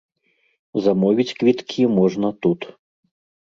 Замовіць 0.85 1.35
квіткі 1.41 1.85
можна 1.99 2.33
тут. 2.47 2.59